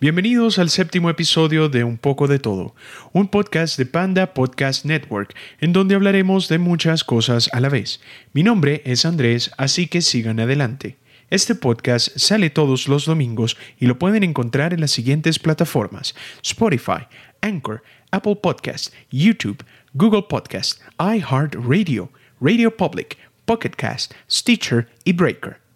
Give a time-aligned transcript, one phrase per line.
[0.00, 2.72] Bienvenidos al séptimo episodio de Un poco de todo,
[3.12, 8.00] un podcast de Panda Podcast Network, en donde hablaremos de muchas cosas a la vez.
[8.32, 10.98] Mi nombre es Andrés, así que sigan adelante.
[11.30, 17.08] Este podcast sale todos los domingos y lo pueden encontrar en las siguientes plataformas: Spotify,
[17.40, 25.67] Anchor, Apple Podcast, YouTube, Google Podcast, iHeartRadio, Radio Public, Pocket Cast, Stitcher y Breaker.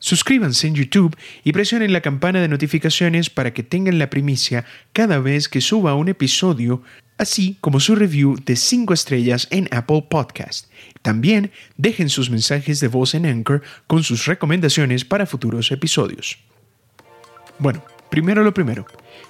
[0.00, 1.14] Suscríbanse en YouTube
[1.44, 4.64] y presionen la campana de notificaciones para que tengan la primicia
[4.94, 6.82] cada vez que suba un episodio,
[7.18, 10.68] así como su review de 5 estrellas en Apple Podcast.
[11.02, 16.38] También dejen sus mensajes de voz en Anchor con sus recomendaciones para futuros episodios.
[17.58, 18.86] Bueno, primero lo primero.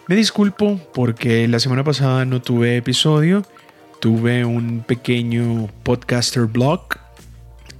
[0.07, 3.45] Me disculpo porque la semana pasada no tuve episodio.
[4.01, 7.10] Tuve un pequeño podcaster blog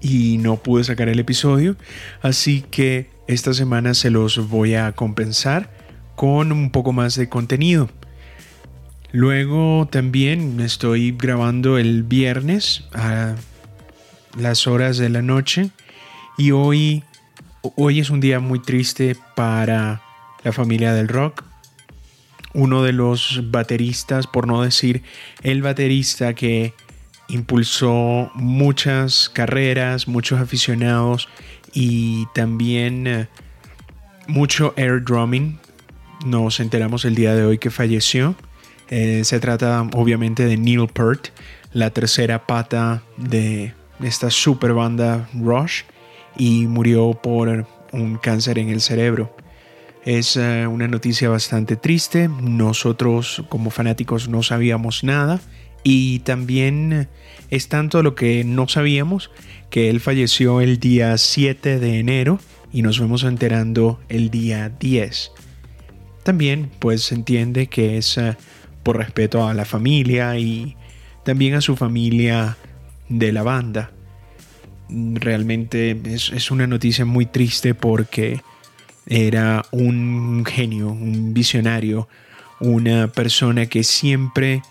[0.01, 1.77] y no pude sacar el episodio,
[2.23, 5.71] así que esta semana se los voy a compensar
[6.17, 7.89] con un poco más de contenido.
[9.13, 13.35] Luego también estoy grabando el viernes a
[14.39, 15.71] las horas de la noche
[16.39, 17.03] y hoy,
[17.77, 20.03] hoy es un día muy triste para
[20.45, 21.45] la familia del rock.
[22.53, 25.03] Uno de los bateristas, por no decir
[25.43, 26.75] el baterista que
[27.31, 31.29] impulsó muchas carreras, muchos aficionados
[31.73, 33.29] y también eh,
[34.27, 35.59] mucho air drumming.
[36.27, 38.35] Nos enteramos el día de hoy que falleció.
[38.89, 41.29] Eh, se trata obviamente de Neil Peart,
[41.73, 43.73] la tercera pata de
[44.03, 45.83] esta super banda Rush
[46.37, 49.35] y murió por un cáncer en el cerebro.
[50.05, 52.29] Es eh, una noticia bastante triste.
[52.29, 55.41] Nosotros como fanáticos no sabíamos nada
[55.83, 57.09] y también
[57.51, 59.31] es tanto lo que no sabíamos
[59.71, 62.41] que él falleció el día 7 de enero
[62.73, 65.33] y nos vemos enterando el día 10.
[66.23, 68.37] También pues se entiende que es eh,
[68.83, 70.77] por respeto a la familia y
[71.25, 72.57] también a su familia
[73.09, 73.93] de la banda.
[74.89, 78.41] Realmente es, es una noticia muy triste porque
[79.07, 82.09] era un genio, un visionario,
[82.61, 84.63] una persona que siempre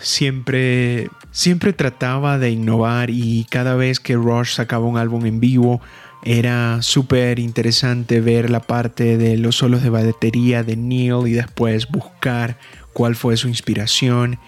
[0.00, 5.80] siempre, siempre trataba de innovar y cada vez que Rush sacaba un álbum en vivo
[6.24, 11.88] era súper interesante ver la parte de los solos de batería de Neil y después
[11.88, 12.58] buscar
[12.92, 14.38] cuál fue su inspiración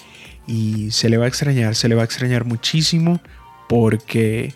[0.47, 3.21] y se le va a extrañar, se le va a extrañar muchísimo
[3.69, 4.55] porque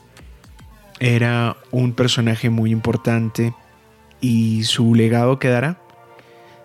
[0.98, 3.54] era un personaje muy importante
[4.20, 5.78] y su legado quedará.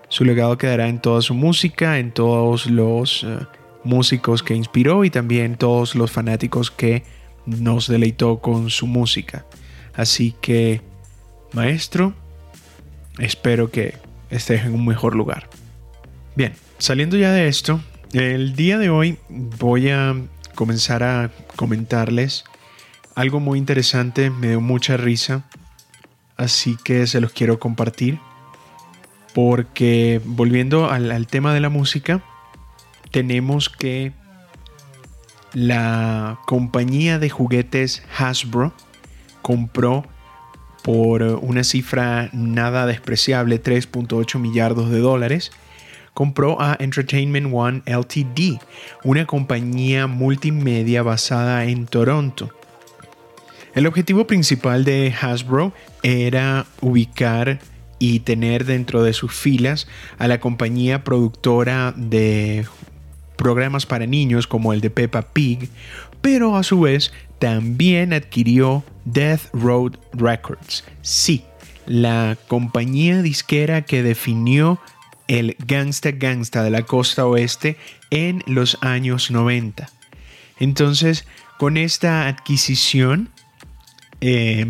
[0.08, 3.40] Su legado quedará en toda su música, en todos los eh,
[3.86, 7.04] músicos que inspiró y también todos los fanáticos que
[7.46, 9.46] nos deleitó con su música.
[9.94, 10.82] Así que,
[11.54, 12.14] maestro,
[13.20, 13.96] espero que
[14.30, 15.50] estés en un mejor lugar.
[16.36, 17.80] Bien, saliendo ya de esto,
[18.12, 20.16] el día de hoy voy a
[20.56, 22.44] comenzar a comentarles
[23.16, 25.46] algo muy interesante, me dio mucha risa,
[26.36, 28.20] así que se los quiero compartir.
[29.34, 32.24] Porque volviendo al, al tema de la música,
[33.16, 34.12] tenemos que
[35.54, 38.74] la compañía de juguetes Hasbro
[39.42, 40.04] compró
[40.84, 45.54] por una cifra nada despreciable, 3.8 millardos de dólares,
[46.14, 48.60] compró a Entertainment One Ltd,
[49.06, 52.50] una compañía multimedia basada en Toronto.
[53.76, 55.72] El objetivo principal de Hasbro
[56.04, 57.60] era ubicar
[57.98, 59.88] y tener dentro de sus filas
[60.18, 62.66] a la compañía productora de
[63.36, 65.70] programas para niños como el de Peppa Pig,
[66.22, 70.84] pero a su vez también adquirió Death Road Records.
[71.02, 71.44] Sí,
[71.86, 74.80] la compañía disquera que definió
[75.28, 77.78] el gangsta gangsta de la costa oeste
[78.10, 79.90] en los años 90.
[80.60, 81.26] Entonces,
[81.58, 83.30] con esta adquisición,
[84.22, 84.66] eh,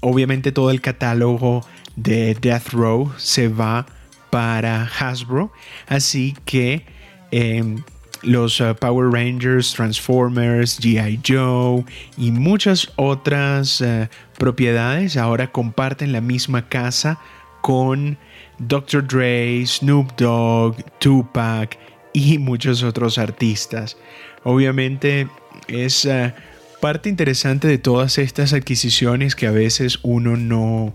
[0.00, 1.66] obviamente todo el catálogo
[1.96, 3.86] de Death Row se va
[4.30, 5.52] para Hasbro,
[5.86, 6.86] así que
[7.30, 7.76] eh,
[8.22, 11.84] los uh, Power Rangers, Transformers, GI Joe
[12.16, 14.06] y muchas otras uh,
[14.38, 17.18] propiedades ahora comparten la misma casa
[17.60, 18.18] con
[18.58, 19.06] Dr.
[19.06, 21.78] Dre, Snoop Dogg, Tupac
[22.12, 23.96] y muchos otros artistas.
[24.44, 25.28] Obviamente
[25.68, 26.32] es uh,
[26.80, 30.92] parte interesante de todas estas adquisiciones que a veces uno no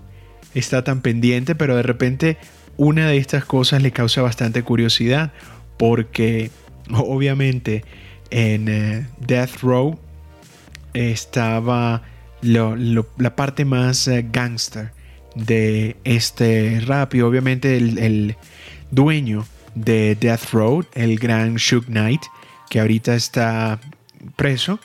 [0.53, 2.37] está tan pendiente, pero de repente
[2.77, 5.31] una de estas cosas le causa bastante curiosidad
[5.77, 6.51] porque
[6.91, 7.83] obviamente
[8.29, 9.99] en eh, Death Row
[10.93, 12.03] estaba
[12.41, 14.91] la parte más eh, gangster
[15.35, 18.35] de este rap y obviamente el,
[18.91, 22.21] dueño de Death Road, el gran Shook Knight,
[22.69, 23.79] que ahorita está
[24.37, 24.79] preso,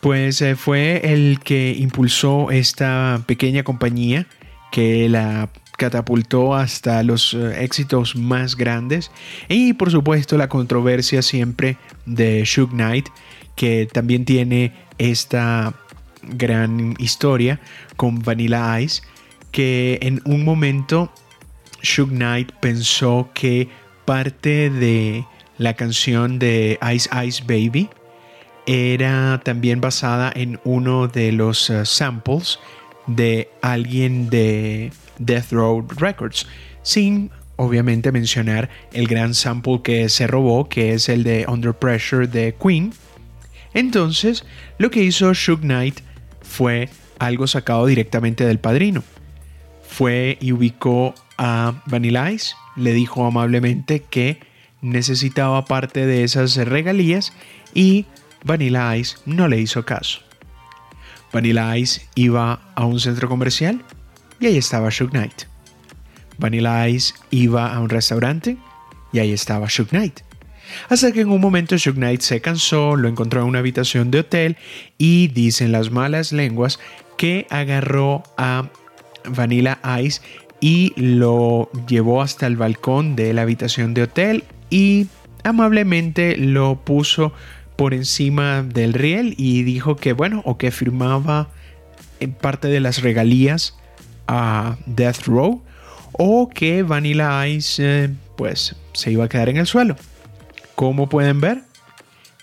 [0.00, 4.26] pues eh, fue el que impulsó esta pequeña compañía
[4.72, 9.10] que la catapultó hasta los eh, éxitos más grandes.
[9.48, 11.76] Y por supuesto la controversia siempre
[12.06, 13.08] de Shook Knight
[13.56, 15.74] que también tiene esta
[16.22, 17.60] gran historia
[17.96, 19.02] con Vanilla Ice
[19.52, 21.12] que en un momento
[21.82, 23.68] Shook Knight pensó que
[24.04, 25.24] parte de
[25.58, 27.88] la canción de Ice Ice Baby
[28.66, 32.58] era también basada en uno de los eh, samples
[33.06, 36.46] de alguien de Death Row Records,
[36.82, 42.26] sin obviamente mencionar el gran sample que se robó, que es el de Under Pressure
[42.26, 42.92] de Queen.
[43.72, 44.44] Entonces,
[44.78, 46.00] lo que hizo Shook Knight
[46.42, 46.88] fue
[47.18, 49.02] algo sacado directamente del padrino.
[49.88, 54.40] Fue y ubicó a Vanilla Ice, le dijo amablemente que
[54.80, 57.32] necesitaba parte de esas regalías
[57.72, 58.06] y
[58.44, 60.20] Vanilla Ice no le hizo caso.
[61.32, 63.82] Vanilla Ice iba a un centro comercial
[64.40, 65.44] y ahí estaba Shook Knight.
[66.38, 68.56] Vanilla Ice iba a un restaurante
[69.12, 70.20] y ahí estaba Shook Knight.
[70.88, 74.20] Hasta que en un momento Shook Knight se cansó, lo encontró en una habitación de
[74.20, 74.56] hotel
[74.98, 76.80] y dicen las malas lenguas
[77.16, 78.68] que agarró a
[79.28, 80.20] Vanilla Ice
[80.60, 85.06] y lo llevó hasta el balcón de la habitación de hotel y
[85.42, 87.32] amablemente lo puso
[87.76, 91.48] por encima del riel y dijo que bueno o que firmaba
[92.20, 93.76] en parte de las regalías
[94.26, 95.62] a Death Row
[96.12, 99.96] o que Vanilla Ice eh, pues se iba a quedar en el suelo.
[100.74, 101.62] Como pueden ver,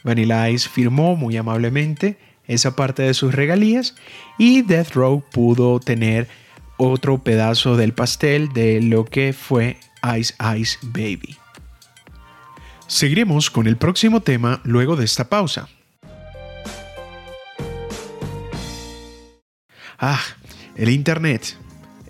[0.04, 2.18] Vanilla Ice firmó muy amablemente
[2.48, 3.96] esa parte de sus regalías
[4.38, 6.28] y Death Row pudo tener
[6.78, 9.78] otro pedazo del pastel de lo que fue
[10.18, 11.38] Ice Ice Baby.
[12.88, 15.70] Seguiremos con el próximo tema luego de esta pausa.
[19.98, 20.20] Ah,
[20.76, 21.56] el Internet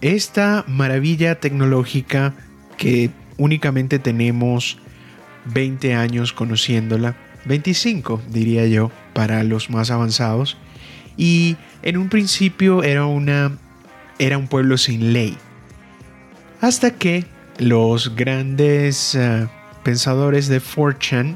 [0.01, 2.33] esta maravilla tecnológica
[2.77, 4.77] que únicamente tenemos
[5.45, 7.15] 20 años conociéndola,
[7.45, 10.57] 25 diría yo, para los más avanzados,
[11.17, 13.57] y en un principio era, una,
[14.19, 15.37] era un pueblo sin ley,
[16.61, 17.25] hasta que
[17.57, 19.47] los grandes eh,
[19.83, 21.35] pensadores de Fortune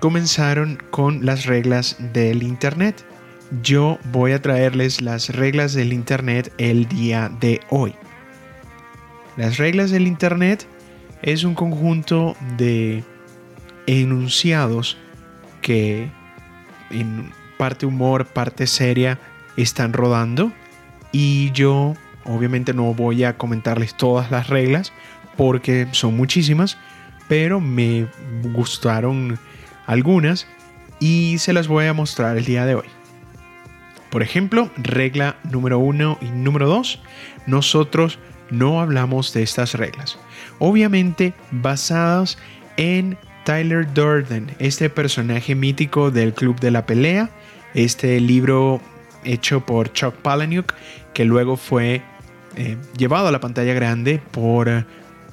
[0.00, 3.04] comenzaron con las reglas del Internet.
[3.62, 7.94] Yo voy a traerles las reglas del Internet el día de hoy.
[9.36, 10.66] Las reglas del Internet
[11.22, 13.02] es un conjunto de
[13.86, 14.96] enunciados
[15.60, 16.08] que
[16.90, 19.18] en parte humor, parte seria
[19.56, 20.52] están rodando
[21.12, 21.94] y yo
[22.24, 24.92] obviamente no voy a comentarles todas las reglas
[25.36, 26.78] porque son muchísimas,
[27.28, 28.06] pero me
[28.52, 29.38] gustaron
[29.86, 30.46] algunas
[31.00, 32.86] y se las voy a mostrar el día de hoy.
[34.10, 37.02] Por ejemplo, regla número uno y número dos,
[37.46, 38.18] nosotros
[38.58, 40.18] no hablamos de estas reglas.
[40.58, 42.38] Obviamente basadas
[42.76, 47.30] en Tyler Durden, este personaje mítico del Club de la Pelea,
[47.74, 48.80] este libro
[49.24, 50.74] hecho por Chuck Palahniuk,
[51.12, 52.02] que luego fue
[52.56, 54.86] eh, llevado a la pantalla grande por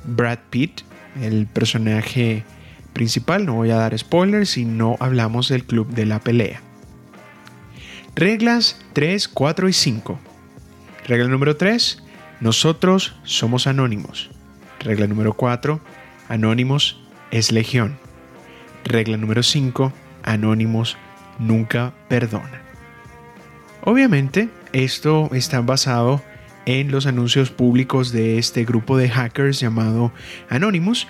[0.03, 0.81] Brad Pitt,
[1.21, 2.43] el personaje
[2.93, 3.45] principal.
[3.45, 6.61] No voy a dar spoilers si no hablamos del Club de la Pelea.
[8.15, 10.19] Reglas 3, 4 y 5.
[11.07, 12.03] Regla número 3.
[12.41, 14.31] Nosotros somos anónimos.
[14.79, 15.79] Regla número 4.
[16.27, 17.99] Anónimos es legión.
[18.83, 19.93] Regla número 5.
[20.23, 20.97] Anónimos
[21.37, 22.61] nunca perdona.
[23.83, 26.21] Obviamente, esto está basado
[26.65, 30.11] en los anuncios públicos de este grupo de hackers llamado
[30.49, 31.07] Anonymous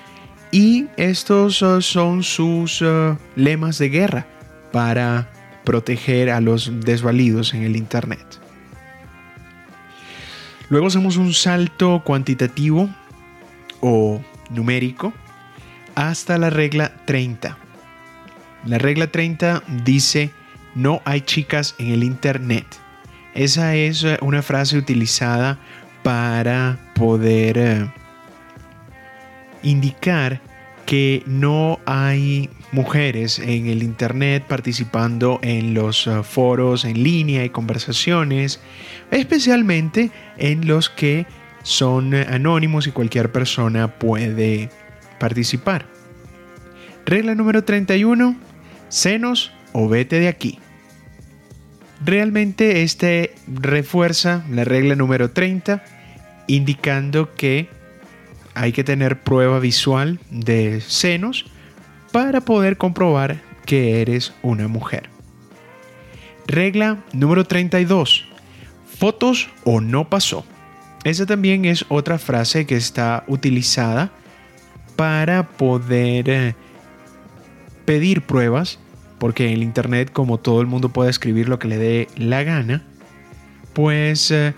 [0.51, 4.27] y estos uh, son sus uh, lemas de guerra
[4.73, 5.31] para
[5.63, 8.39] proteger a los desvalidos en el Internet.
[10.71, 12.89] Luego hacemos un salto cuantitativo
[13.81, 15.11] o numérico
[15.95, 17.57] hasta la regla 30.
[18.65, 20.31] La regla 30 dice
[20.73, 22.65] no hay chicas en el Internet.
[23.33, 25.59] Esa es una frase utilizada
[26.03, 27.91] para poder eh,
[29.63, 30.39] indicar
[30.85, 37.49] que no hay mujeres en el Internet participando en los uh, foros en línea y
[37.49, 38.59] conversaciones,
[39.11, 41.25] especialmente en los que
[41.63, 44.69] son anónimos y cualquier persona puede
[45.19, 45.85] participar.
[47.05, 48.35] Regla número 31.
[48.89, 50.59] Senos o vete de aquí.
[52.03, 55.83] Realmente este refuerza la regla número 30
[56.47, 57.69] indicando que
[58.53, 61.45] hay que tener prueba visual de senos
[62.11, 65.09] para poder comprobar que eres una mujer.
[66.47, 68.25] Regla número 32.
[68.97, 70.45] Fotos o no pasó.
[71.03, 74.11] Esa también es otra frase que está utilizada
[74.95, 76.55] para poder eh,
[77.85, 78.77] pedir pruebas,
[79.17, 82.43] porque en el Internet, como todo el mundo puede escribir lo que le dé la
[82.43, 82.83] gana,
[83.73, 84.53] pues eh,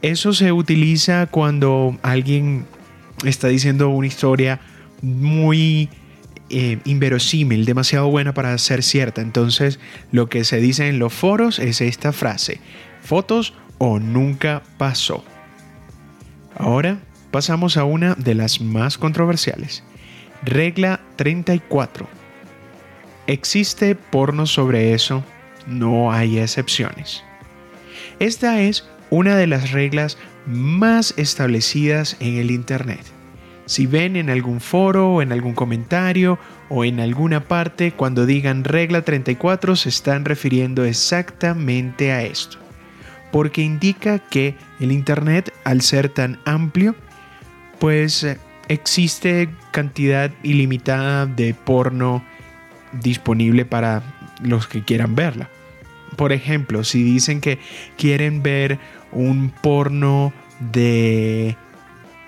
[0.00, 2.64] eso se utiliza cuando alguien
[3.24, 4.60] está diciendo una historia
[5.02, 5.90] muy
[6.50, 9.22] eh, inverosímil, demasiado buena para ser cierta.
[9.22, 9.78] Entonces,
[10.12, 12.60] lo que se dice en los foros es esta frase,
[13.02, 15.24] fotos o nunca pasó.
[16.56, 16.98] Ahora
[17.30, 19.82] pasamos a una de las más controversiales.
[20.42, 22.06] Regla 34.
[23.26, 25.24] Existe porno sobre eso,
[25.66, 27.24] no hay excepciones.
[28.18, 33.04] Esta es una de las reglas más establecidas en el Internet.
[33.66, 38.64] Si ven en algún foro o en algún comentario o en alguna parte cuando digan
[38.64, 42.64] regla 34 se están refiriendo exactamente a esto
[43.34, 46.94] porque indica que el Internet, al ser tan amplio,
[47.80, 52.24] pues eh, existe cantidad ilimitada de porno
[52.92, 54.04] disponible para
[54.40, 55.50] los que quieran verla.
[56.14, 57.58] Por ejemplo, si dicen que
[57.98, 58.78] quieren ver
[59.10, 61.56] un porno de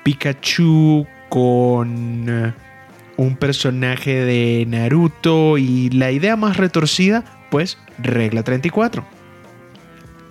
[0.02, 2.54] Pikachu con eh,
[3.18, 9.04] un personaje de Naruto y la idea más retorcida, pues regla 34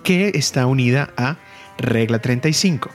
[0.02, 1.36] que está unida a
[1.78, 2.90] regla 35.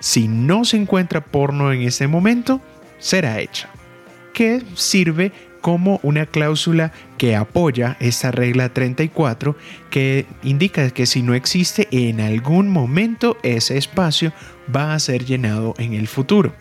[0.00, 2.60] Si no se encuentra porno en ese momento,
[2.98, 3.68] será hecha.
[4.32, 5.30] Que sirve
[5.60, 9.56] como una cláusula que apoya esta regla 34
[9.90, 14.32] que indica que si no existe en algún momento ese espacio
[14.74, 16.52] va a ser llenado en el futuro.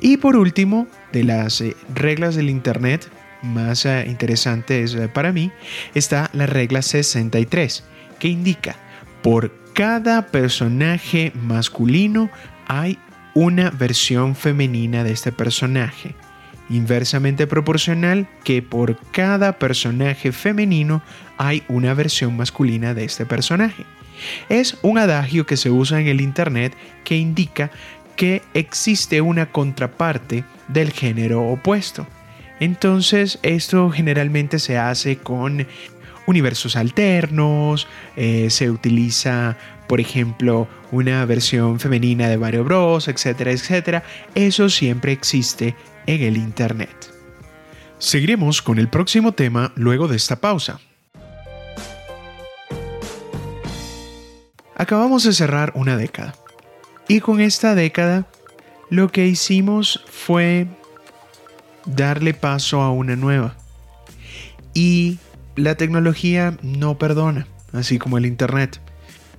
[0.00, 3.08] Y por último, de las eh, reglas del Internet
[3.42, 5.50] más eh, interesantes eh, para mí,
[5.94, 7.84] está la regla 63
[8.18, 8.76] que indica
[9.22, 12.30] por cada personaje masculino
[12.66, 12.98] hay
[13.34, 16.14] una versión femenina de este personaje,
[16.68, 21.02] inversamente proporcional que por cada personaje femenino
[21.36, 23.84] hay una versión masculina de este personaje.
[24.48, 27.70] Es un adagio que se usa en el Internet que indica
[28.18, 32.04] que existe una contraparte del género opuesto.
[32.58, 35.66] Entonces esto generalmente se hace con
[36.26, 39.56] universos alternos, eh, se utiliza,
[39.86, 44.02] por ejemplo, una versión femenina de Mario Bros, etcétera, etcétera.
[44.34, 47.14] Eso siempre existe en el Internet.
[47.98, 50.80] Seguiremos con el próximo tema luego de esta pausa.
[54.74, 56.34] Acabamos de cerrar una década.
[57.08, 58.26] Y con esta década,
[58.90, 60.66] lo que hicimos fue
[61.86, 63.56] darle paso a una nueva.
[64.74, 65.18] Y
[65.56, 68.80] la tecnología no perdona, así como el Internet.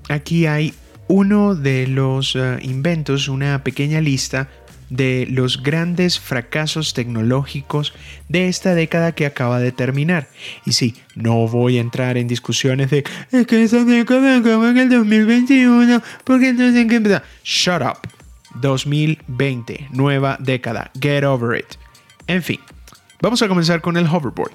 [0.09, 0.73] Aquí hay
[1.07, 4.49] uno de los eh, inventos, una pequeña lista
[4.89, 7.93] de los grandes fracasos tecnológicos
[8.27, 10.27] de esta década que acaba de terminar.
[10.65, 14.77] Y sí, no voy a entrar en discusiones de es que esa década acaba en
[14.77, 17.97] el 2021, porque entonces en qué Shut up.
[18.55, 20.91] 2020, nueva década.
[20.99, 21.77] Get over it.
[22.27, 22.59] En fin,
[23.21, 24.51] vamos a comenzar con el hoverboard.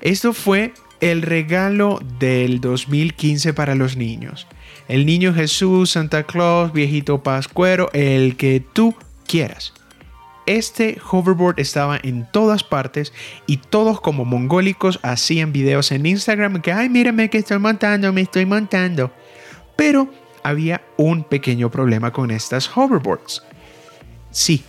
[0.00, 4.46] Esto fue el regalo del 2015 para los niños.
[4.88, 8.94] El niño Jesús, Santa Claus, viejito Pascuero, el que tú
[9.30, 9.72] quieras.
[10.46, 13.12] Este hoverboard estaba en todas partes
[13.46, 18.22] y todos como mongólicos hacían videos en Instagram que, ay, mírame que estoy montando, me
[18.22, 19.12] estoy montando.
[19.76, 23.44] Pero había un pequeño problema con estas hoverboards.
[24.32, 24.64] Sí,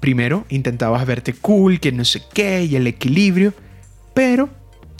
[0.00, 3.54] primero intentabas verte cool, que no sé qué, y el equilibrio,
[4.12, 4.50] pero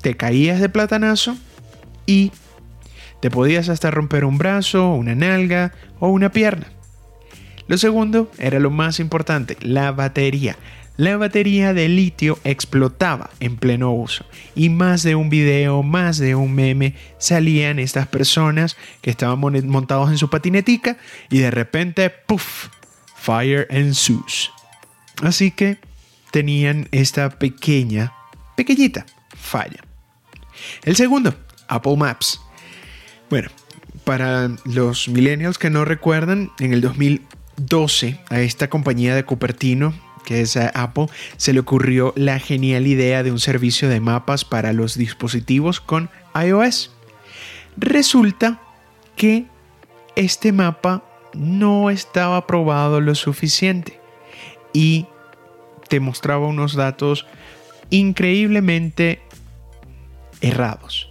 [0.01, 1.37] te caías de platanazo
[2.07, 2.33] y
[3.21, 6.69] te podías hasta romper un brazo, una nalga o una pierna.
[7.69, 10.57] Lo segundo era lo más importante, la batería.
[10.99, 16.35] La batería de litio explotaba en pleno uso y más de un video, más de
[16.35, 20.99] un meme salían estas personas que estaban montados en su patinetica
[21.31, 22.69] y de repente, puff,
[23.17, 24.51] fire ensues.
[25.23, 25.79] Así que
[26.31, 28.13] tenían esta pequeña,
[28.55, 29.83] pequeñita falla.
[30.85, 31.35] El segundo,
[31.69, 32.41] Apple Maps.
[33.31, 33.49] Bueno,
[34.05, 36.81] para los millennials que no recuerdan, en el
[37.57, 39.95] 2012 a esta compañía de Cupertino,
[40.25, 41.07] que es Apple,
[41.37, 46.11] se le ocurrió la genial idea de un servicio de mapas para los dispositivos con
[46.35, 46.93] iOS.
[47.77, 48.61] Resulta
[49.17, 49.47] que
[50.17, 51.05] este mapa
[51.35, 53.99] no estaba probado lo suficiente
[54.73, 55.07] y
[55.89, 57.27] te mostraba unos datos
[57.91, 59.21] increíblemente
[60.41, 61.11] errados.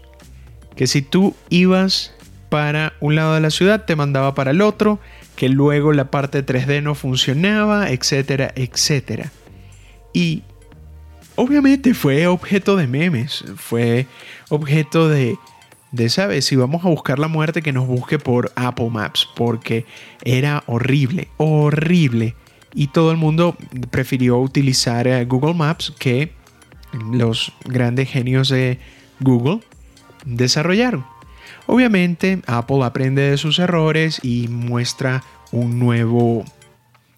[0.75, 2.13] Que si tú ibas
[2.49, 4.99] para un lado de la ciudad, te mandaba para el otro,
[5.41, 9.31] que luego la parte 3D no funcionaba, etcétera, etcétera.
[10.13, 10.43] Y
[11.35, 14.05] obviamente fue objeto de memes, fue
[14.49, 15.35] objeto de,
[15.91, 16.45] de, ¿sabes?
[16.45, 19.87] Si vamos a buscar la muerte, que nos busque por Apple Maps, porque
[20.23, 22.35] era horrible, horrible.
[22.75, 23.57] Y todo el mundo
[23.89, 26.33] prefirió utilizar eh, Google Maps que
[27.11, 28.77] los grandes genios de
[29.19, 29.61] Google
[30.23, 31.03] desarrollaron.
[31.73, 35.23] Obviamente Apple aprende de sus errores y muestra
[35.53, 36.43] un nuevo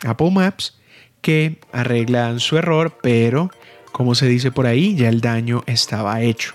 [0.06, 0.78] Apple Maps
[1.22, 3.50] que arreglan su error, pero
[3.92, 6.54] como se dice por ahí, ya el daño estaba hecho.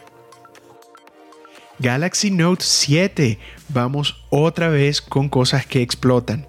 [1.81, 3.41] Galaxy Note 7.
[3.71, 6.47] Vamos otra vez con cosas que explotan.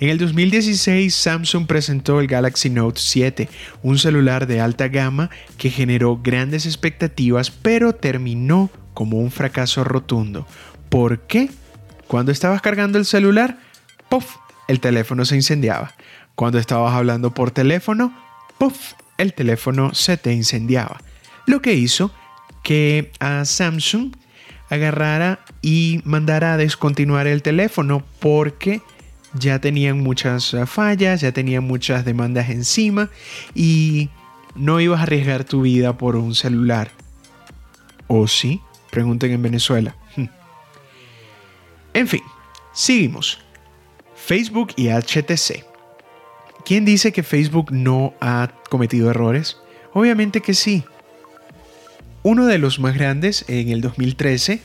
[0.00, 3.48] En el 2016 Samsung presentó el Galaxy Note 7,
[3.84, 8.70] un celular de alta gama que generó grandes expectativas pero terminó
[9.00, 10.46] como un fracaso rotundo.
[10.90, 11.48] ¿Por qué?
[12.06, 13.58] Cuando estabas cargando el celular,
[14.10, 14.36] ¡puff!
[14.68, 15.94] el teléfono se incendiaba.
[16.34, 18.12] Cuando estabas hablando por teléfono,
[18.58, 18.92] ¡puff!
[19.16, 21.00] el teléfono se te incendiaba.
[21.46, 22.12] Lo que hizo
[22.62, 24.12] que a Samsung
[24.68, 28.82] agarrara y mandara a descontinuar el teléfono porque
[29.34, 33.10] ya tenían muchas eh, fallas, ya tenían muchas demandas encima
[33.54, 34.10] y
[34.54, 36.90] no ibas a arriesgar tu vida por un celular.
[38.06, 38.60] ¿O sí?
[38.90, 39.94] Pregunten en Venezuela.
[41.94, 42.22] En fin,
[42.72, 43.38] seguimos.
[44.14, 45.64] Facebook y HTC.
[46.64, 49.56] ¿Quién dice que Facebook no ha cometido errores?
[49.92, 50.84] Obviamente que sí.
[52.22, 54.60] Uno de los más grandes, en el 2013,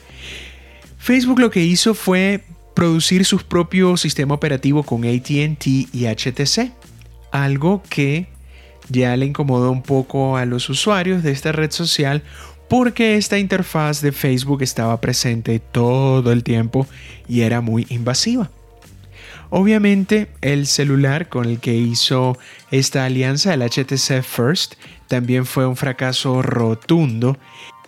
[0.97, 6.73] Facebook lo que hizo fue producir su propio sistema operativo con ATT y HTC,
[7.31, 8.27] algo que
[8.89, 12.21] ya le incomodó un poco a los usuarios de esta red social
[12.69, 16.87] porque esta interfaz de Facebook estaba presente todo el tiempo
[17.27, 18.49] y era muy invasiva.
[19.49, 22.37] Obviamente el celular con el que hizo
[22.71, 24.75] esta alianza, el HTC First,
[25.07, 27.37] también fue un fracaso rotundo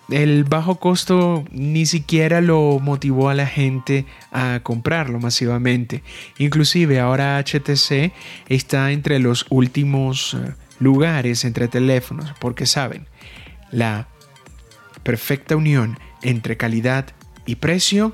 [0.10, 6.02] el bajo costo ni siquiera lo motivó a la gente a comprarlo masivamente.
[6.38, 8.14] Inclusive ahora HTC
[8.48, 13.06] está entre los últimos eh, lugares entre teléfonos porque saben,
[13.72, 14.08] la
[15.08, 17.06] perfecta unión entre calidad
[17.46, 18.14] y precio,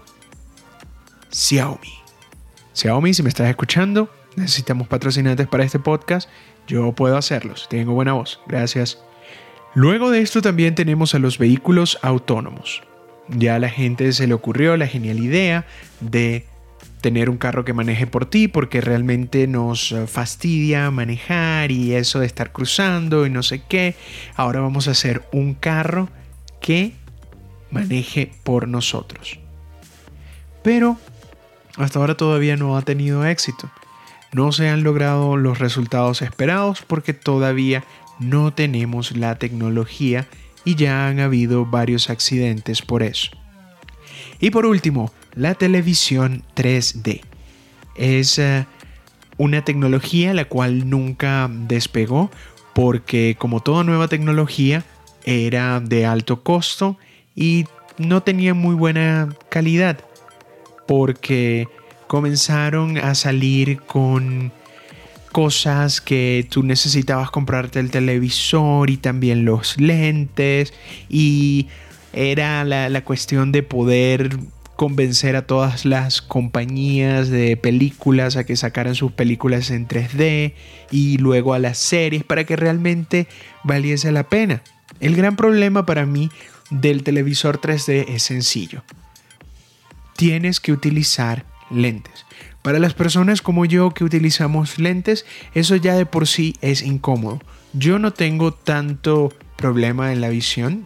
[1.32, 1.89] Xiaomi.
[2.75, 6.29] Xiaomi, si me estás escuchando, necesitamos patrocinantes para este podcast,
[6.67, 8.99] yo puedo hacerlos, tengo buena voz, gracias.
[9.73, 12.84] Luego de esto también tenemos a los vehículos autónomos.
[13.27, 15.65] Ya a la gente se le ocurrió la genial idea
[15.99, 16.45] de
[17.01, 22.27] tener un carro que maneje por ti porque realmente nos fastidia manejar y eso de
[22.27, 23.95] estar cruzando y no sé qué.
[24.36, 26.08] Ahora vamos a hacer un carro
[26.63, 26.93] que
[27.71, 29.38] maneje por nosotros.
[30.63, 30.97] Pero
[31.76, 33.69] hasta ahora todavía no ha tenido éxito.
[34.32, 37.84] No se han logrado los resultados esperados porque todavía
[38.17, 40.26] no tenemos la tecnología
[40.63, 43.32] y ya han habido varios accidentes por eso.
[44.39, 47.21] Y por último, la televisión 3D.
[47.95, 48.65] Es eh,
[49.38, 52.32] una tecnología la cual nunca despegó
[52.73, 54.86] porque como toda nueva tecnología
[55.25, 56.97] era de alto costo
[57.36, 57.65] y
[57.97, 59.99] no tenía muy buena calidad
[60.88, 61.67] porque
[62.07, 64.51] comenzaron a salir con
[65.31, 70.73] cosas que tú necesitabas comprarte el televisor y también los lentes
[71.09, 71.67] y
[72.13, 74.38] era la, cuestión de poder
[74.75, 80.53] convencer a todas las compañías de películas a que sacaran sus películas en 3D
[80.91, 83.27] y luego a las series para que realmente
[83.63, 84.62] valiese la pena.
[85.03, 86.31] El gran problema para mí
[86.69, 88.83] del televisor 3D es sencillo.
[90.15, 92.25] Tienes que utilizar lentes.
[92.61, 97.41] Para las personas como yo que utilizamos lentes, eso ya de por sí es incómodo.
[97.73, 100.85] Yo no tengo tanto problema en la visión,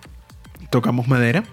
[0.71, 1.43] tocamos madera,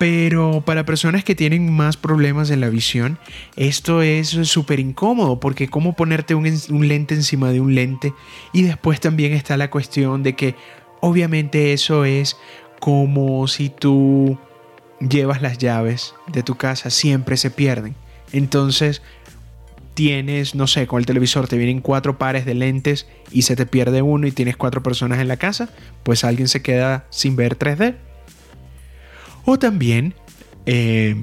[0.00, 3.18] pero para personas que tienen más problemas en la visión,
[3.56, 8.12] esto es súper incómodo porque cómo ponerte un, un, lente encima de un lente
[8.52, 10.54] y después también está la cuestión de que
[11.00, 12.36] obviamente eso es
[12.78, 14.38] como si tú
[15.00, 17.94] llevas las llaves de tu casa, siempre se pierden.
[18.32, 19.02] Entonces
[19.94, 23.66] tienes, no sé, con el televisor te vienen cuatro pares de lentes y se te
[23.66, 25.68] pierde uno y tienes cuatro personas en la casa,
[26.02, 27.96] pues alguien se queda sin ver 3D.
[29.44, 30.14] O también,
[30.66, 31.22] eh,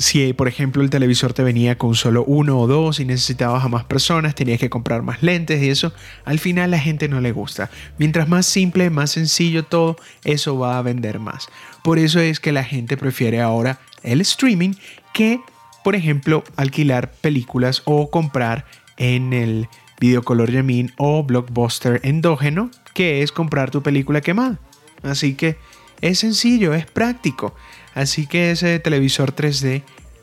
[0.00, 3.68] si por ejemplo el televisor te venía con solo uno o dos y necesitabas a
[3.68, 5.92] más personas, tenías que comprar más lentes y eso,
[6.24, 7.70] al final la gente no le gusta.
[7.98, 11.48] Mientras más simple, más sencillo todo, eso va a vender más.
[11.84, 14.72] Por eso es que la gente prefiere ahora el streaming
[15.12, 15.40] que,
[15.84, 18.64] por ejemplo, alquilar películas o comprar
[18.96, 19.68] en el
[20.00, 24.58] videocolor Yamin o blockbuster endógeno, que es comprar tu película quemada.
[25.02, 25.58] Así que
[26.00, 27.54] es sencillo, es práctico.
[28.00, 29.82] Así que ese televisor 3D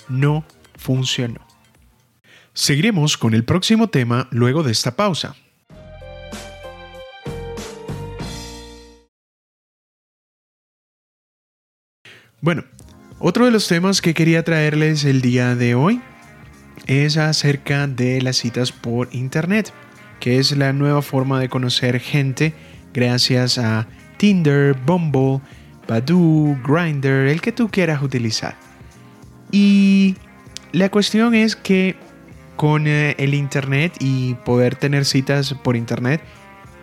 [0.09, 0.43] no
[0.77, 1.45] funcionó.
[2.53, 5.35] Seguiremos con el próximo tema luego de esta pausa.
[12.41, 12.63] Bueno,
[13.19, 16.01] otro de los temas que quería traerles el día de hoy
[16.87, 19.71] es acerca de las citas por internet,
[20.19, 22.55] que es la nueva forma de conocer gente
[22.91, 23.87] gracias a
[24.17, 25.41] Tinder, Bumble,
[25.87, 28.55] Badoo, Grindr, el que tú quieras utilizar.
[29.51, 30.15] Y
[30.71, 31.95] la cuestión es que
[32.55, 36.21] con eh, el internet y poder tener citas por internet,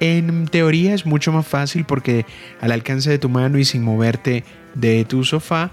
[0.00, 2.24] en teoría es mucho más fácil porque
[2.60, 5.70] al alcance de tu mano y sin moverte de tu sofá,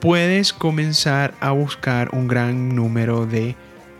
[0.00, 3.54] puedes comenzar a buscar un gran número de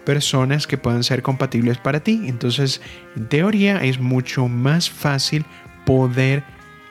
[0.05, 2.23] personas que puedan ser compatibles para ti.
[2.27, 2.81] Entonces,
[3.16, 5.45] en teoría es mucho más fácil
[5.87, 6.42] poder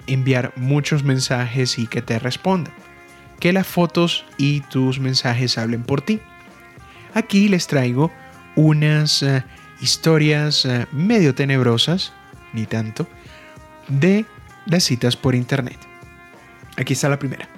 [0.08, 2.74] enviar muchos mensajes y que te respondan.
[3.40, 6.20] Que las fotos y tus mensajes hablen por ti.
[7.14, 8.12] Aquí les traigo
[8.56, 9.44] unas eh,
[9.82, 12.14] historias eh, medio tenebrosas,
[12.54, 13.08] ni tanto,
[13.88, 14.26] de
[14.66, 15.78] las citas por internet.
[16.78, 17.50] Aquí está la primera.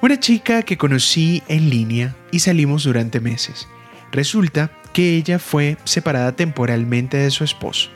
[0.00, 3.68] Una chica que conocí en línea y salimos durante meses.
[4.10, 7.90] Resulta que ella fue separada temporalmente de su esposo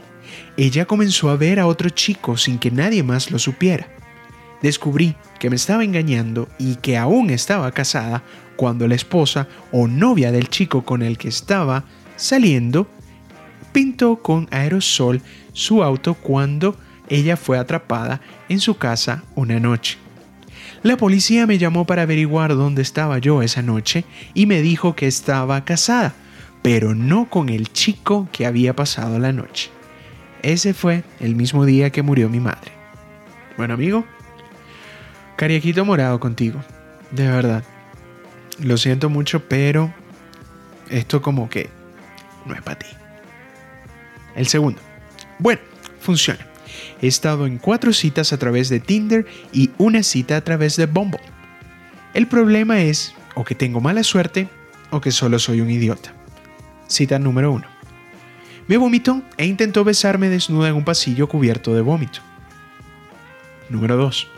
[0.56, 3.88] ella comenzó a ver a otro chico sin que nadie más lo supiera.
[4.62, 8.22] Descubrí que me estaba engañando y que aún estaba casada
[8.56, 11.84] cuando la esposa o novia del chico con el que estaba
[12.16, 12.88] saliendo
[13.72, 15.20] pintó con aerosol
[15.52, 16.76] su auto cuando
[17.08, 19.98] ella fue atrapada en su casa una noche.
[20.82, 25.06] La policía me llamó para averiguar dónde estaba yo esa noche y me dijo que
[25.06, 26.14] estaba casada,
[26.62, 29.75] pero no con el chico que había pasado la noche.
[30.46, 32.70] Ese fue el mismo día que murió mi madre.
[33.56, 34.04] Bueno, amigo,
[35.34, 36.62] cariaquito morado contigo.
[37.10, 37.64] De verdad.
[38.60, 39.92] Lo siento mucho, pero
[40.88, 41.68] esto como que
[42.44, 42.86] no es para ti.
[44.36, 44.80] El segundo.
[45.40, 45.60] Bueno,
[45.98, 46.46] funciona.
[47.02, 50.86] He estado en cuatro citas a través de Tinder y una cita a través de
[50.86, 51.18] Bumble.
[52.14, 54.48] El problema es o que tengo mala suerte
[54.90, 56.12] o que solo soy un idiota.
[56.86, 57.75] Cita número uno.
[58.68, 62.20] Me vomitó e intentó besarme desnuda en un pasillo cubierto de vómito.
[63.68, 64.28] Número 2.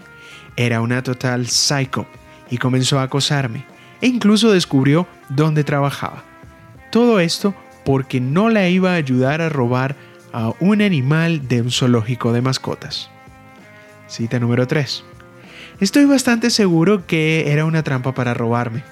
[0.56, 2.06] Era una total psycho
[2.50, 3.64] y comenzó a acosarme
[4.00, 6.24] e incluso descubrió dónde trabajaba.
[6.90, 9.96] Todo esto porque no la iba a ayudar a robar
[10.32, 13.10] a un animal de un zoológico de mascotas.
[14.08, 15.04] Cita número 3.
[15.80, 18.82] Estoy bastante seguro que era una trampa para robarme.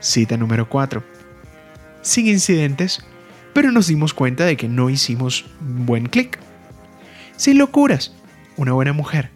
[0.00, 1.02] Cita número 4.
[2.00, 3.04] Sin incidentes,
[3.58, 6.38] pero nos dimos cuenta de que no hicimos buen clic.
[7.36, 8.12] Sin locuras,
[8.56, 9.30] una buena mujer.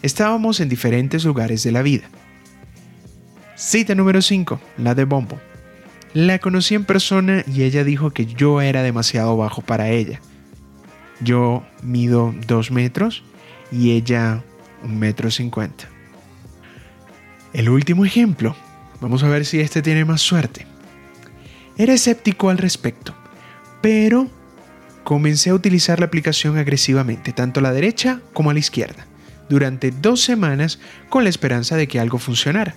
[0.00, 2.04] Estábamos en diferentes lugares de la vida.
[3.56, 5.40] Cita número 5, la de Bombo.
[6.12, 10.20] La conocí en persona y ella dijo que yo era demasiado bajo para ella.
[11.20, 13.24] Yo mido 2 metros
[13.72, 14.44] y ella
[14.84, 15.88] 1 metro 50.
[17.52, 18.54] El último ejemplo,
[19.00, 20.64] vamos a ver si este tiene más suerte.
[21.76, 23.16] Era escéptico al respecto
[23.84, 24.28] pero
[25.02, 29.04] comencé a utilizar la aplicación agresivamente, tanto a la derecha como a la izquierda,
[29.50, 30.78] durante dos semanas
[31.10, 32.76] con la esperanza de que algo funcionara.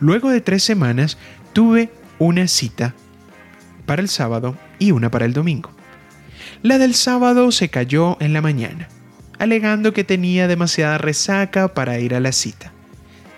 [0.00, 1.18] Luego de tres semanas
[1.52, 2.94] tuve una cita
[3.84, 5.72] para el sábado y una para el domingo.
[6.62, 8.88] La del sábado se cayó en la mañana,
[9.38, 12.72] alegando que tenía demasiada resaca para ir a la cita.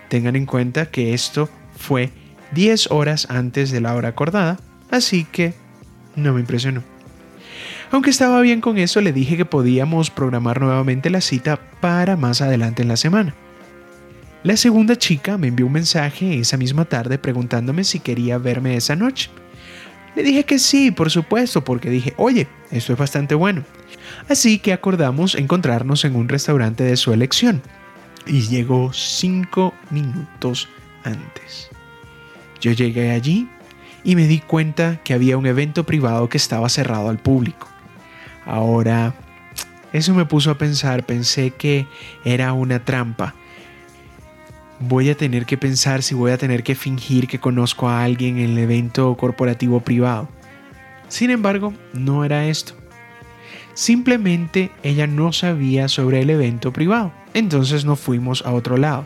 [0.07, 2.11] Tengan en cuenta que esto fue
[2.53, 4.57] 10 horas antes de la hora acordada,
[4.89, 5.53] así que
[6.21, 6.83] no me impresionó.
[7.91, 12.41] Aunque estaba bien con eso, le dije que podíamos programar nuevamente la cita para más
[12.41, 13.35] adelante en la semana.
[14.43, 18.95] La segunda chica me envió un mensaje esa misma tarde preguntándome si quería verme esa
[18.95, 19.29] noche.
[20.15, 23.63] Le dije que sí, por supuesto, porque dije, oye, esto es bastante bueno.
[24.29, 27.61] Así que acordamos encontrarnos en un restaurante de su elección.
[28.25, 30.69] Y llegó cinco minutos
[31.03, 31.69] antes.
[32.59, 33.49] Yo llegué allí
[34.03, 37.67] y me di cuenta que había un evento privado que estaba cerrado al público.
[38.45, 39.13] Ahora,
[39.93, 41.87] eso me puso a pensar, pensé que
[42.23, 43.35] era una trampa.
[44.79, 48.39] voy a tener que pensar si voy a tener que fingir que conozco a alguien
[48.39, 50.27] en el evento corporativo privado.
[51.07, 52.73] Sin embargo, no era esto.
[53.73, 59.05] Simplemente ella no sabía sobre el evento privado, entonces nos fuimos a otro lado.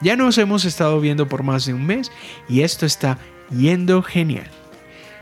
[0.00, 2.10] Ya nos hemos estado viendo por más de un mes
[2.48, 3.18] y esto está
[3.50, 4.50] yendo genial.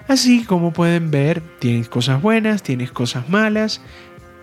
[0.08, 3.80] Así como pueden ver, tienes cosas buenas, tienes cosas malas,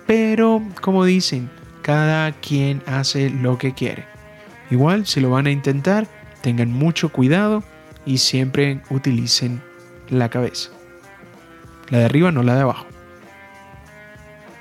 [0.07, 1.49] pero como dicen,
[1.81, 4.05] cada quien hace lo que quiere.
[4.71, 6.07] Igual, si lo van a intentar,
[6.41, 7.63] tengan mucho cuidado
[8.05, 9.61] y siempre utilicen
[10.09, 10.71] la cabeza.
[11.89, 12.85] La de arriba, no la de abajo.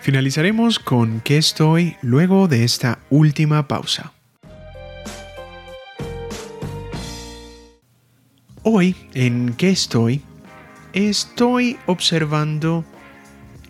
[0.00, 4.12] Finalizaremos con qué estoy luego de esta última pausa.
[8.70, 10.20] Hoy, en qué estoy,
[10.92, 12.84] estoy observando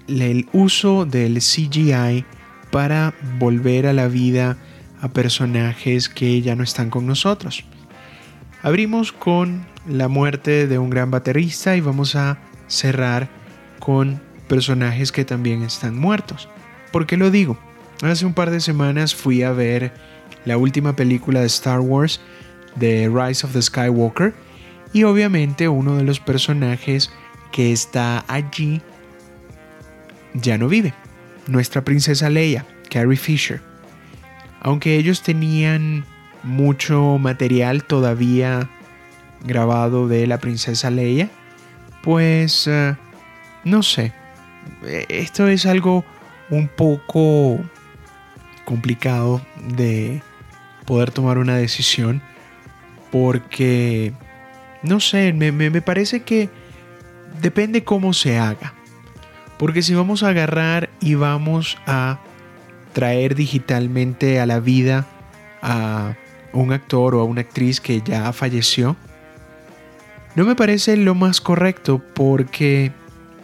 [0.08, 2.24] el uso del CGI
[2.72, 4.56] para volver a la vida
[5.00, 7.62] a personajes que ya no están con nosotros.
[8.64, 13.28] Abrimos con la muerte de un gran baterista y vamos a cerrar
[13.78, 16.48] con personajes que también están muertos.
[16.90, 17.56] ¿Por qué lo digo?
[18.02, 19.92] Hace un par de semanas fui a ver
[20.44, 22.20] la última película de Star Wars,
[22.80, 24.34] The Rise of the Skywalker,
[24.92, 27.10] y obviamente uno de los personajes
[27.52, 28.82] que está allí
[30.34, 30.94] ya no vive
[31.46, 33.60] nuestra princesa Leia, Carrie Fisher.
[34.60, 36.04] Aunque ellos tenían
[36.42, 38.68] mucho material todavía
[39.44, 41.30] grabado de la princesa Leia,
[42.02, 42.96] pues eh,
[43.64, 44.12] no sé,
[45.08, 46.04] esto es algo
[46.50, 47.58] un poco
[48.64, 50.22] complicado de
[50.84, 52.22] poder tomar una decisión
[53.10, 54.12] porque,
[54.82, 56.48] no sé, me, me parece que
[57.40, 58.74] depende cómo se haga.
[59.58, 62.20] Porque si vamos a agarrar y vamos a
[62.92, 65.06] traer digitalmente a la vida
[65.62, 66.14] a
[66.52, 68.96] un actor o a una actriz que ya falleció,
[70.36, 72.92] no me parece lo más correcto porque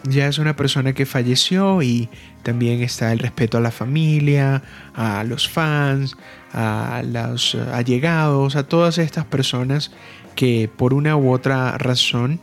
[0.04, 2.08] ya es una persona que falleció y
[2.42, 4.62] también está el respeto a la familia,
[4.94, 6.16] a los fans,
[6.52, 9.90] a los allegados, a todas estas personas
[10.34, 12.40] que por una u otra razón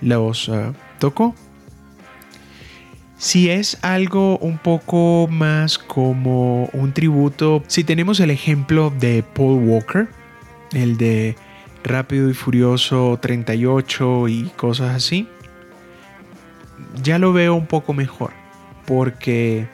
[0.00, 1.34] los uh, tocó.
[3.16, 9.62] Si es algo un poco más como un tributo, si tenemos el ejemplo de Paul
[9.68, 10.08] Walker,
[10.72, 11.36] el de
[11.84, 15.28] Rápido y Furioso 38 y cosas así,
[17.00, 18.32] ya lo veo un poco mejor,
[18.86, 19.68] porque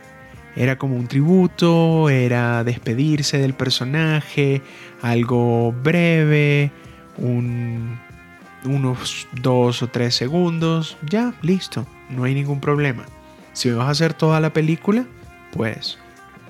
[0.55, 4.61] era como un tributo, era despedirse del personaje,
[5.01, 6.71] algo breve,
[7.19, 13.05] unos dos o tres segundos, ya, listo, no hay ningún problema.
[13.53, 15.05] Si me vas a hacer toda la película,
[15.53, 15.99] pues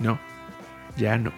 [0.01, 0.19] no,
[0.97, 1.33] ya no.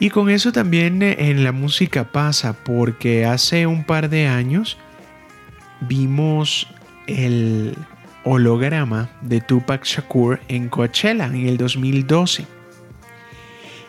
[0.00, 4.76] Y con eso también eh, en la música pasa, porque hace un par de años
[5.80, 6.66] vimos
[7.06, 7.76] el
[8.24, 12.46] holograma de Tupac Shakur en Coachella en el 2012.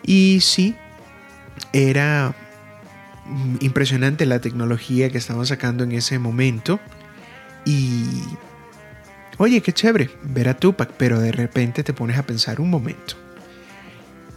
[0.03, 0.75] Y sí,
[1.73, 2.36] era
[3.59, 6.79] impresionante la tecnología que estaban sacando en ese momento.
[7.65, 8.05] Y
[9.38, 13.15] Oye, qué chévere ver a Tupac, pero de repente te pones a pensar un momento.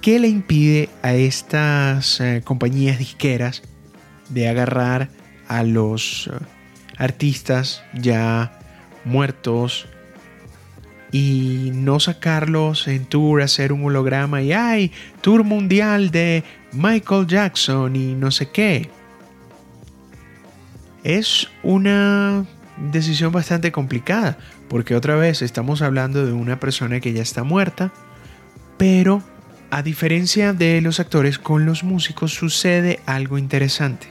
[0.00, 3.62] ¿Qué le impide a estas eh, compañías disqueras
[4.28, 5.08] de agarrar
[5.46, 6.44] a los eh,
[6.96, 8.58] artistas ya
[9.04, 9.86] muertos
[11.12, 16.42] y no sacarlos en tour, hacer un holograma y hay tour mundial de
[16.72, 18.90] Michael Jackson y no sé qué?
[21.04, 22.44] Es una
[22.90, 27.92] decisión bastante complicada porque otra vez estamos hablando de una persona que ya está muerta,
[28.76, 29.22] pero
[29.70, 34.08] a diferencia de los actores, con los músicos sucede algo interesante.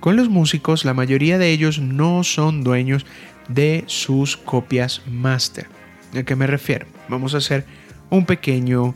[0.00, 3.06] Con los músicos, la mayoría de ellos no son dueños
[3.48, 5.66] de sus copias master.
[6.14, 6.86] ¿A qué me refiero?
[7.08, 7.64] Vamos a hacer
[8.10, 8.94] un pequeño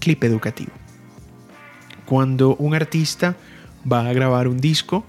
[0.00, 0.72] clip educativo.
[2.06, 3.36] Cuando un artista
[3.90, 5.04] va a grabar un disco,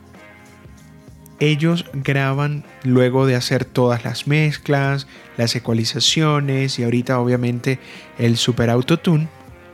[1.39, 7.79] ellos graban luego de hacer todas las mezclas, las ecualizaciones y ahorita obviamente
[8.19, 9.27] el Super Autotune.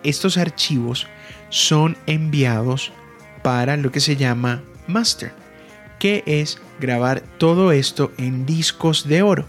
[0.03, 1.08] Estos archivos
[1.49, 2.93] son enviados
[3.43, 5.34] para lo que se llama master,
[5.99, 9.45] que es grabar todo esto en discos de oro.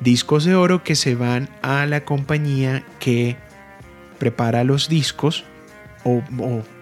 [0.00, 3.36] Discos de oro que se van a la compañía que
[4.18, 5.44] prepara los discos
[6.04, 6.22] o,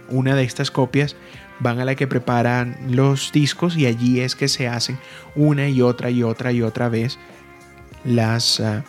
[0.09, 1.17] una de estas copias
[1.61, 4.99] van a la que preparan los discos y allí es que se hacen
[5.35, 7.19] una y otra y otra y otra vez
[8.05, 8.85] las ah,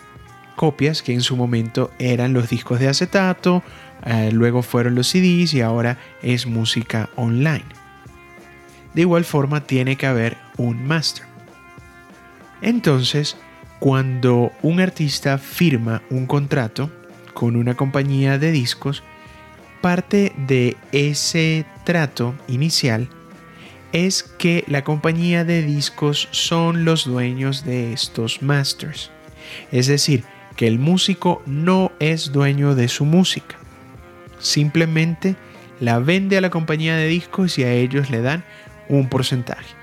[0.56, 3.64] copias que en su momento eran los discos de acetato,
[4.06, 7.66] eh, luego fueron los CDs y ahora es música online.
[8.94, 11.26] De igual forma tiene que haber un master.
[12.62, 13.38] Entonces,
[13.80, 16.90] cuando un artista firma un contrato
[17.36, 19.04] con una compañía de discos,
[19.82, 23.08] parte de ese trato inicial
[23.92, 29.12] es que la compañía de discos son los dueños de estos masters.
[29.72, 30.24] Es decir,
[30.56, 33.58] que el músico no es dueño de su música.
[34.40, 35.36] Simplemente
[35.80, 38.44] la vende a la compañía de discos y a ellos le dan
[38.90, 39.76] un porcentaje.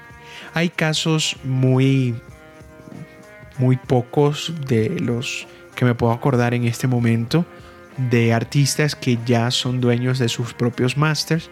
[0.55, 2.15] Hay casos muy
[3.59, 5.47] muy pocos de los
[5.83, 7.45] que me puedo acordar en este momento
[7.97, 11.51] de artistas que ya son dueños de sus propios masters.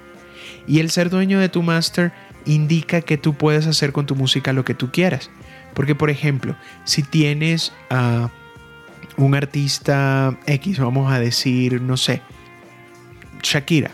[0.69, 2.13] Y el ser dueño de tu master
[2.45, 5.33] indica que tú puedes hacer con tu música lo que tú quieras.
[5.75, 8.31] Porque por ejemplo si tienes a
[9.17, 12.23] un artista X vamos a decir no sé
[13.43, 13.91] Shakira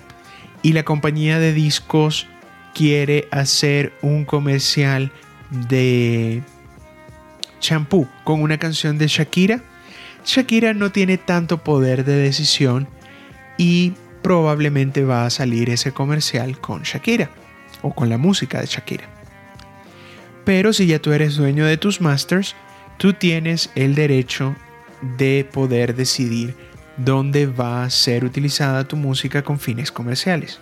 [0.61, 2.27] y la compañía de discos
[2.75, 5.13] quiere hacer un comercial
[5.51, 6.43] de
[7.59, 9.63] champú con una canción de Shakira,
[10.27, 12.89] Shakira no tiene tanto poder de decisión
[13.57, 17.31] y probablemente va a salir ese comercial con Shakira
[17.81, 19.09] o con la música de Shakira.
[20.45, 22.57] Pero si ya tú eres dueño de tus masters,
[22.99, 24.57] tú tienes el derecho
[25.17, 26.57] de poder decidir
[26.97, 30.59] dónde va a ser utilizada tu música con fines comerciales.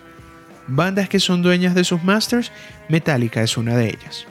[0.67, 2.51] Bandas que son dueñas de sus masters,
[2.87, 4.27] Metallica es una de ellas.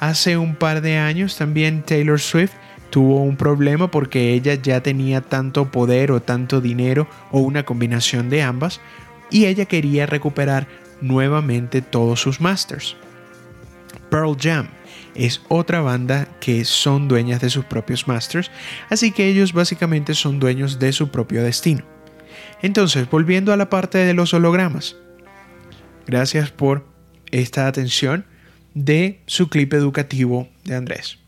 [0.00, 2.52] Hace un par de años también Taylor Swift
[2.94, 8.30] tuvo un problema porque ella ya tenía tanto poder o tanto dinero o una combinación
[8.30, 8.80] de ambas
[9.32, 10.68] y ella quería recuperar
[11.00, 12.94] nuevamente todos sus masters.
[14.10, 14.68] Pearl Jam
[15.16, 18.52] es otra banda que son dueñas de sus propios masters,
[18.90, 21.82] así que ellos básicamente son dueños de su propio destino.
[22.62, 24.94] Entonces, volviendo a la parte de los hologramas.
[26.06, 26.86] Gracias por
[27.32, 28.24] esta atención
[28.72, 31.23] de su clip educativo de Andrés.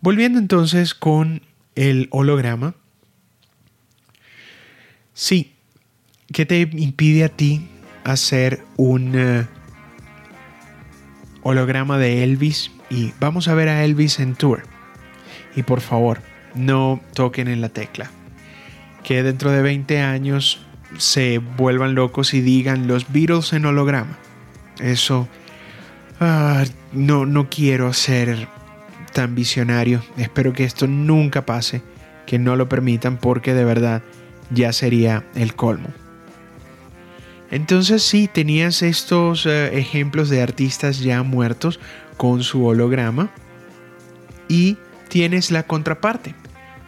[0.00, 1.42] Volviendo entonces con
[1.74, 2.74] el holograma.
[5.12, 5.52] Sí,
[6.32, 7.68] ¿qué te impide a ti
[8.04, 9.46] hacer un eh,
[11.42, 12.70] holograma de Elvis?
[12.88, 14.62] Y vamos a ver a Elvis en tour.
[15.54, 16.22] Y por favor,
[16.54, 18.10] no toquen en la tecla.
[19.04, 20.60] Que dentro de 20 años
[20.96, 24.18] se vuelvan locos y digan los Beatles en holograma.
[24.80, 25.28] Eso
[26.22, 28.46] Ah, no, no quiero ser
[29.12, 30.02] tan visionario.
[30.16, 31.82] Espero que esto nunca pase,
[32.26, 34.02] que no lo permitan porque de verdad
[34.50, 35.88] ya sería el colmo.
[37.50, 41.80] Entonces sí, tenías estos eh, ejemplos de artistas ya muertos
[42.16, 43.30] con su holograma
[44.48, 44.76] y
[45.08, 46.34] tienes la contraparte.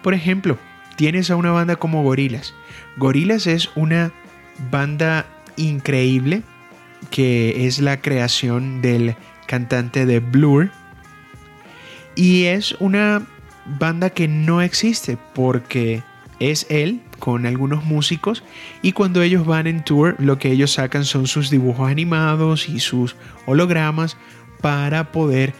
[0.02, 0.58] Por ejemplo,
[0.96, 2.54] tienes a una banda como Gorilas.
[2.96, 4.12] Gorilas es una
[4.70, 6.42] banda increíble
[7.11, 10.70] que es la creación del cantante de Blur.
[12.14, 13.27] Y es una
[13.79, 16.03] banda que no existe porque
[16.40, 18.42] es él con algunos músicos
[18.83, 22.81] y cuando ellos van en tour lo que ellos sacan son sus dibujos animados y
[22.81, 23.14] sus
[23.46, 24.16] hologramas
[24.61, 25.55] para poder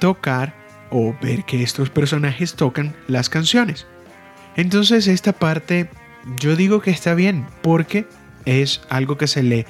[0.00, 0.54] tocar
[0.90, 3.86] o ver que estos personajes tocan las canciones.
[4.56, 5.88] Entonces esta parte
[6.40, 8.06] yo digo que está bien porque
[8.44, 9.66] es algo que se le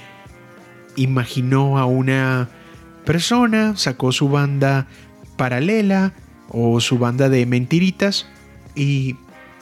[0.96, 2.48] imaginó a una
[3.04, 4.86] persona, sacó su banda
[5.36, 6.14] paralela
[6.48, 8.26] o su banda de mentiritas.
[8.74, 9.16] Y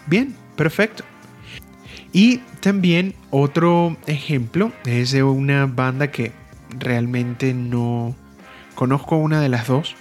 [0.06, 1.04] bien, perfecto.
[2.12, 6.32] Y también otro ejemplo es de una banda que
[6.78, 8.14] realmente no
[8.74, 9.96] conozco una de las dos,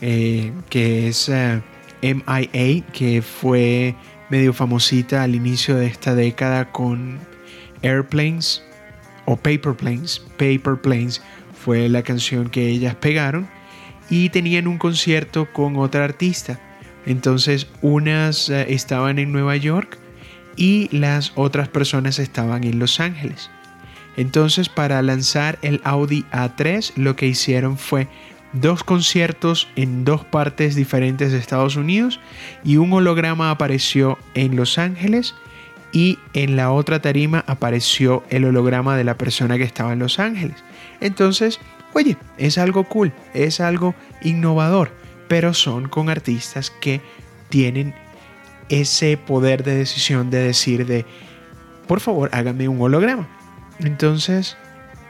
[0.00, 1.62] eh, que es eh,
[2.02, 3.94] MIA, que fue
[4.30, 7.18] medio famosita al inicio de esta década con
[7.82, 8.62] Airplanes
[9.26, 11.22] o Paper Planes, Paper Planes
[11.64, 13.48] fue la canción que ellas pegaron
[14.10, 16.60] y tenían un concierto con otra artista.
[17.06, 19.98] Entonces unas eh, estaban en Nueva York
[20.56, 23.50] y las otras personas estaban en Los Ángeles.
[24.16, 28.08] Entonces para lanzar el Audi A3 lo que hicieron fue
[28.52, 32.20] dos conciertos en dos partes diferentes de Estados Unidos
[32.64, 35.34] y un holograma apareció en Los Ángeles
[35.92, 40.18] y en la otra tarima apareció el holograma de la persona que estaba en Los
[40.18, 40.56] Ángeles.
[41.00, 41.60] Entonces,
[41.94, 44.92] oye, es algo cool, es algo innovador,
[45.28, 47.00] pero son con artistas que
[47.48, 47.94] tienen
[48.68, 51.04] ese poder de decisión de decir de,
[51.86, 53.28] por favor, háganme un holograma.
[53.80, 54.56] Entonces,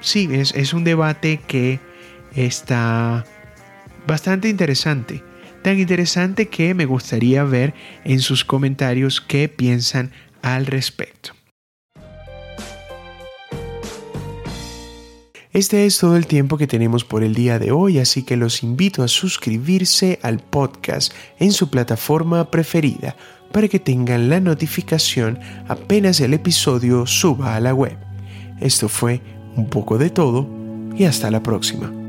[0.00, 1.80] sí, es, es un debate que
[2.34, 3.24] está
[4.06, 5.22] bastante interesante.
[5.62, 7.74] tan interesante que me gustaría ver
[8.04, 10.10] en sus comentarios qué piensan
[10.40, 11.32] al respecto.
[15.52, 18.62] Este es todo el tiempo que tenemos por el día de hoy, así que los
[18.62, 23.16] invito a suscribirse al podcast en su plataforma preferida
[23.50, 27.96] para que tengan la notificación apenas el episodio suba a la web.
[28.60, 29.22] Esto fue
[29.56, 30.46] un poco de todo
[30.96, 31.99] y hasta la próxima.